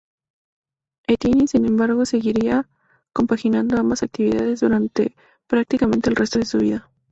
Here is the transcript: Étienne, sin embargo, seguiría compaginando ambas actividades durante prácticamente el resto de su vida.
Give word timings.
Étienne, 1.05 1.47
sin 1.47 1.63
embargo, 1.67 2.05
seguiría 2.07 2.67
compaginando 3.13 3.77
ambas 3.77 4.01
actividades 4.01 4.61
durante 4.61 5.15
prácticamente 5.45 6.09
el 6.09 6.15
resto 6.15 6.39
de 6.39 6.45
su 6.45 6.57
vida. 6.57 6.89